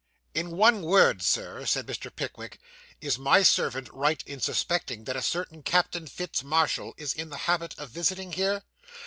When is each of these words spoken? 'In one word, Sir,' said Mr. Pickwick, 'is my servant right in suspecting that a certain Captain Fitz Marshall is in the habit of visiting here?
'In 0.33 0.57
one 0.57 0.81
word, 0.81 1.21
Sir,' 1.21 1.63
said 1.67 1.85
Mr. 1.85 2.09
Pickwick, 2.09 2.59
'is 3.01 3.19
my 3.19 3.43
servant 3.43 3.87
right 3.93 4.23
in 4.25 4.39
suspecting 4.39 5.03
that 5.03 5.15
a 5.15 5.21
certain 5.21 5.61
Captain 5.61 6.07
Fitz 6.07 6.43
Marshall 6.43 6.95
is 6.97 7.13
in 7.13 7.29
the 7.29 7.37
habit 7.45 7.77
of 7.77 7.91
visiting 7.91 8.31
here? 8.31 8.63